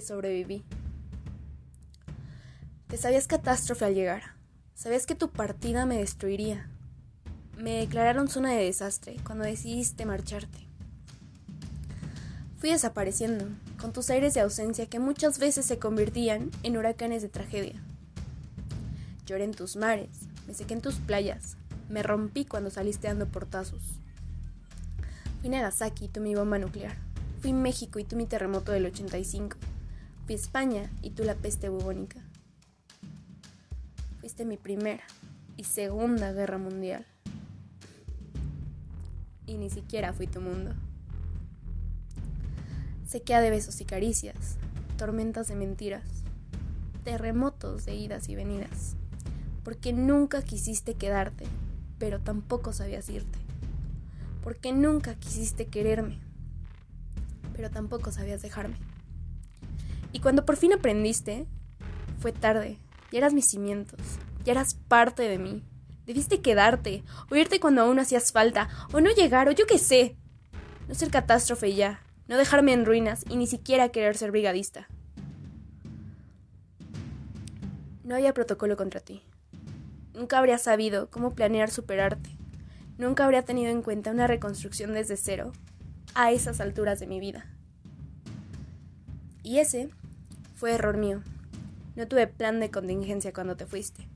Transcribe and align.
Sobreviví. 0.00 0.64
Te 2.88 2.96
sabías 2.96 3.26
catástrofe 3.26 3.84
al 3.84 3.94
llegar. 3.94 4.22
Sabías 4.74 5.06
que 5.06 5.14
tu 5.14 5.30
partida 5.30 5.86
me 5.86 5.98
destruiría. 5.98 6.68
Me 7.56 7.78
declararon 7.78 8.28
zona 8.28 8.52
de 8.52 8.64
desastre 8.64 9.16
cuando 9.24 9.44
decidiste 9.44 10.06
marcharte. 10.06 10.58
Fui 12.58 12.70
desapareciendo, 12.70 13.46
con 13.78 13.92
tus 13.92 14.10
aires 14.10 14.34
de 14.34 14.40
ausencia 14.40 14.86
que 14.86 14.98
muchas 14.98 15.38
veces 15.38 15.66
se 15.66 15.78
convertían 15.78 16.50
en 16.62 16.76
huracanes 16.76 17.22
de 17.22 17.28
tragedia. 17.28 17.82
Lloré 19.26 19.44
en 19.44 19.54
tus 19.54 19.76
mares, 19.76 20.28
me 20.46 20.54
sequé 20.54 20.74
en 20.74 20.80
tus 20.80 20.96
playas, 20.96 21.56
me 21.88 22.02
rompí 22.02 22.44
cuando 22.44 22.70
saliste 22.70 23.08
dando 23.08 23.26
portazos. 23.26 23.82
Fui 25.40 25.50
Nagasaki 25.50 26.06
y 26.06 26.08
tú 26.08 26.20
mi 26.20 26.34
bomba 26.34 26.58
nuclear. 26.58 26.96
Fui 27.40 27.52
México 27.52 27.98
y 27.98 28.04
tú 28.04 28.16
mi 28.16 28.26
terremoto 28.26 28.72
del 28.72 28.86
85. 28.86 29.56
Fui 30.26 30.34
España 30.34 30.90
y 31.02 31.10
tú 31.10 31.22
la 31.22 31.36
peste 31.36 31.68
bubónica. 31.68 32.20
Fuiste 34.18 34.44
mi 34.44 34.56
primera 34.56 35.04
y 35.56 35.62
segunda 35.62 36.32
guerra 36.32 36.58
mundial. 36.58 37.06
Y 39.46 39.56
ni 39.56 39.70
siquiera 39.70 40.12
fui 40.12 40.26
tu 40.26 40.40
mundo. 40.40 40.74
Sequía 43.06 43.40
de 43.40 43.50
besos 43.50 43.80
y 43.80 43.84
caricias, 43.84 44.56
tormentas 44.98 45.46
de 45.46 45.54
mentiras, 45.54 46.24
terremotos 47.04 47.84
de 47.84 47.94
idas 47.94 48.28
y 48.28 48.34
venidas. 48.34 48.96
Porque 49.62 49.92
nunca 49.92 50.42
quisiste 50.42 50.94
quedarte, 50.94 51.44
pero 52.00 52.18
tampoco 52.18 52.72
sabías 52.72 53.08
irte. 53.10 53.38
Porque 54.42 54.72
nunca 54.72 55.14
quisiste 55.14 55.66
quererme, 55.66 56.18
pero 57.54 57.70
tampoco 57.70 58.10
sabías 58.10 58.42
dejarme. 58.42 58.76
Y 60.16 60.20
cuando 60.20 60.46
por 60.46 60.56
fin 60.56 60.72
aprendiste, 60.72 61.46
fue 62.20 62.32
tarde. 62.32 62.78
Ya 63.12 63.18
eras 63.18 63.34
mis 63.34 63.50
cimientos. 63.50 64.00
Ya 64.46 64.52
eras 64.52 64.72
parte 64.88 65.24
de 65.24 65.36
mí. 65.36 65.62
Debiste 66.06 66.40
quedarte, 66.40 67.04
o 67.30 67.36
irte 67.36 67.60
cuando 67.60 67.82
aún 67.82 67.98
hacías 67.98 68.32
falta, 68.32 68.70
o 68.94 69.02
no 69.02 69.10
llegar, 69.10 69.46
o 69.46 69.52
yo 69.52 69.66
qué 69.66 69.76
sé. 69.76 70.16
No 70.88 70.94
ser 70.94 71.10
catástrofe 71.10 71.74
ya, 71.74 72.00
no 72.28 72.38
dejarme 72.38 72.72
en 72.72 72.86
ruinas 72.86 73.26
y 73.28 73.36
ni 73.36 73.46
siquiera 73.46 73.90
querer 73.90 74.16
ser 74.16 74.30
brigadista. 74.30 74.88
No 78.02 78.14
había 78.14 78.32
protocolo 78.32 78.78
contra 78.78 79.00
ti. 79.00 79.22
Nunca 80.14 80.38
habría 80.38 80.56
sabido 80.56 81.10
cómo 81.10 81.34
planear 81.34 81.70
superarte. 81.70 82.30
Nunca 82.96 83.26
habría 83.26 83.42
tenido 83.42 83.70
en 83.70 83.82
cuenta 83.82 84.12
una 84.12 84.26
reconstrucción 84.26 84.94
desde 84.94 85.18
cero 85.18 85.52
a 86.14 86.32
esas 86.32 86.62
alturas 86.62 87.00
de 87.00 87.06
mi 87.06 87.20
vida. 87.20 87.44
Y 89.42 89.58
ese 89.58 89.90
fue 90.56 90.72
error 90.72 90.96
mío. 90.96 91.22
No 91.94 92.08
tuve 92.08 92.26
plan 92.26 92.60
de 92.60 92.70
contingencia 92.70 93.32
cuando 93.32 93.56
te 93.56 93.66
fuiste. 93.66 94.08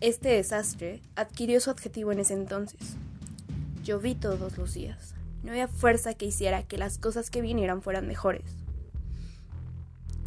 Este 0.00 0.30
desastre 0.30 1.00
adquirió 1.14 1.60
su 1.60 1.70
adjetivo 1.70 2.10
en 2.10 2.18
ese 2.18 2.34
entonces. 2.34 2.96
Lloví 3.84 4.14
todos 4.14 4.58
los 4.58 4.74
días. 4.74 5.14
No 5.44 5.52
había 5.52 5.68
fuerza 5.68 6.14
que 6.14 6.26
hiciera 6.26 6.64
que 6.64 6.76
las 6.76 6.98
cosas 6.98 7.30
que 7.30 7.40
vinieran 7.40 7.82
fueran 7.82 8.06
mejores. 8.06 8.44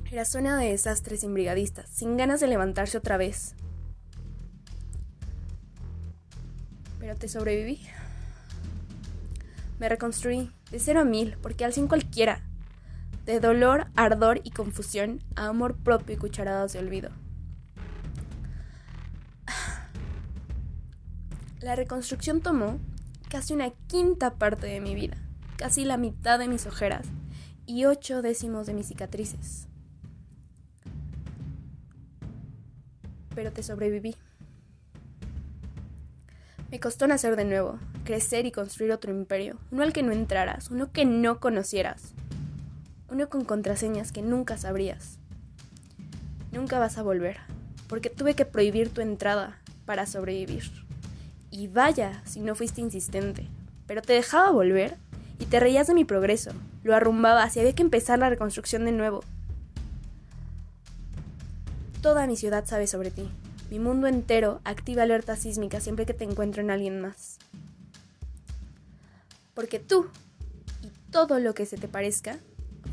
Era 0.09 0.25
zona 0.25 0.57
de 0.57 0.69
desastres 0.69 1.21
sin 1.21 1.33
brigadistas, 1.33 1.89
sin 1.89 2.17
ganas 2.17 2.39
de 2.39 2.47
levantarse 2.47 2.97
otra 2.97 3.17
vez. 3.17 3.55
Pero 6.99 7.15
te 7.15 7.27
sobreviví. 7.27 7.81
Me 9.79 9.89
reconstruí, 9.89 10.51
de 10.71 10.79
cero 10.79 11.01
a 11.01 11.03
mil, 11.03 11.35
porque 11.41 11.65
al 11.65 11.73
cien 11.73 11.87
cualquiera 11.87 12.41
de 13.25 13.39
dolor, 13.39 13.87
ardor 13.95 14.41
y 14.43 14.51
confusión 14.51 15.23
a 15.35 15.47
amor 15.47 15.77
propio 15.77 16.15
y 16.15 16.17
cucharadas 16.17 16.73
de 16.73 16.79
olvido. 16.79 17.09
La 21.59 21.75
reconstrucción 21.75 22.41
tomó 22.41 22.79
casi 23.29 23.53
una 23.53 23.69
quinta 23.87 24.35
parte 24.35 24.67
de 24.67 24.81
mi 24.81 24.95
vida, 24.95 25.17
casi 25.57 25.85
la 25.85 25.97
mitad 25.97 26.37
de 26.37 26.49
mis 26.49 26.65
ojeras 26.65 27.07
y 27.65 27.85
ocho 27.85 28.21
décimos 28.21 28.67
de 28.67 28.73
mis 28.73 28.87
cicatrices. 28.87 29.67
Pero 33.33 33.53
te 33.53 33.63
sobreviví. 33.63 34.15
Me 36.69 36.79
costó 36.79 37.07
nacer 37.07 37.35
de 37.35 37.45
nuevo, 37.45 37.79
crecer 38.03 38.45
y 38.45 38.51
construir 38.51 38.91
otro 38.91 39.11
imperio, 39.11 39.57
uno 39.71 39.83
al 39.83 39.93
que 39.93 40.03
no 40.03 40.11
entraras, 40.11 40.69
uno 40.69 40.91
que 40.91 41.05
no 41.05 41.39
conocieras, 41.39 42.13
uno 43.13 43.29
con 43.29 43.45
contraseñas 43.45 44.11
que 44.11 44.23
nunca 44.23 44.57
sabrías. 44.57 45.19
Nunca 46.51 46.79
vas 46.79 46.97
a 46.97 47.03
volver, 47.03 47.37
porque 47.87 48.09
tuve 48.09 48.33
que 48.33 48.45
prohibir 48.45 48.89
tu 48.89 49.01
entrada 49.01 49.59
para 49.85 50.07
sobrevivir. 50.07 50.63
Y 51.51 51.67
vaya 51.67 52.23
si 52.25 52.39
no 52.39 52.55
fuiste 52.55 52.81
insistente, 52.81 53.47
pero 53.85 54.01
te 54.01 54.13
dejaba 54.13 54.49
volver 54.49 54.97
y 55.37 55.45
te 55.45 55.59
reías 55.59 55.85
de 55.85 55.93
mi 55.93 56.05
progreso, 56.05 56.51
lo 56.83 56.95
arrumbabas 56.95 57.55
y 57.55 57.59
había 57.59 57.75
que 57.75 57.83
empezar 57.83 58.17
la 58.17 58.29
reconstrucción 58.29 58.83
de 58.83 58.91
nuevo. 58.91 59.23
Toda 62.01 62.25
mi 62.25 62.35
ciudad 62.35 62.65
sabe 62.65 62.87
sobre 62.87 63.11
ti. 63.11 63.29
Mi 63.69 63.77
mundo 63.77 64.07
entero 64.07 64.59
activa 64.63 65.03
alerta 65.03 65.35
sísmica 65.35 65.79
siempre 65.79 66.07
que 66.07 66.15
te 66.15 66.23
encuentro 66.23 66.63
en 66.63 66.71
alguien 66.71 66.99
más. 66.99 67.37
Porque 69.53 69.79
tú 69.79 70.07
y 70.81 70.89
todo 71.11 71.39
lo 71.39 71.53
que 71.53 71.67
se 71.67 71.77
te 71.77 71.87
parezca 71.87 72.39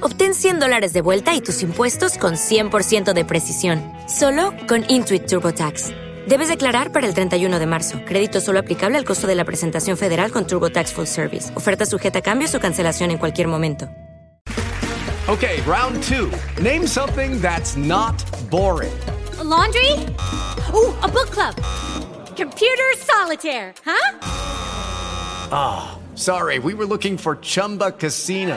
Obtén 0.00 0.34
100 0.34 0.60
dólares 0.60 0.92
de 0.92 1.00
vuelta 1.00 1.34
y 1.34 1.40
tus 1.40 1.62
impuestos 1.62 2.18
con 2.18 2.34
100% 2.34 3.14
de 3.14 3.24
precisión, 3.24 3.82
solo 4.08 4.52
con 4.68 4.84
Intuit 4.88 5.26
TurboTax. 5.26 5.90
Debes 6.28 6.48
declarar 6.48 6.92
para 6.92 7.06
el 7.06 7.14
31 7.14 7.58
de 7.58 7.66
marzo. 7.66 8.00
Crédito 8.04 8.40
solo 8.40 8.58
aplicable 8.58 8.98
al 8.98 9.04
costo 9.04 9.26
de 9.26 9.34
la 9.34 9.44
presentación 9.44 9.96
federal 9.96 10.30
con 10.30 10.46
TurboTax 10.46 10.92
Full 10.92 11.06
Service. 11.06 11.56
Oferta 11.56 11.86
sujeta 11.86 12.18
a 12.18 12.22
cambios 12.22 12.54
o 12.54 12.60
cancelación 12.60 13.10
en 13.10 13.18
cualquier 13.18 13.48
momento. 13.48 13.88
Okay, 15.28 15.60
round 15.66 16.02
two. 16.04 16.30
Name 16.62 16.86
something 16.86 17.40
that's 17.40 17.76
not 17.76 18.14
boring. 18.50 18.92
A 19.38 19.44
laundry? 19.44 19.92
Ooh, 20.72 20.94
a 21.02 21.08
book 21.08 21.30
club. 21.30 21.54
Computer 22.34 22.94
solitaire, 22.96 23.74
huh? 23.84 24.18
Ah, 25.50 25.98
oh, 25.98 26.16
sorry. 26.16 26.58
We 26.58 26.72
were 26.72 26.86
looking 26.86 27.18
for 27.18 27.36
Chumba 27.42 27.92
Casino. 27.92 28.56